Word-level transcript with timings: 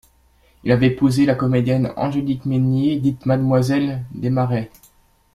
Il 0.63 0.71
avait 0.71 0.87
épousé 0.87 1.27
la 1.27 1.35
comédienne 1.35 1.93
Angélique 1.95 2.47
Mesnier, 2.47 2.95
dite 2.99 3.27
Mademoiselle 3.27 4.03
Desmarest. 4.15 4.71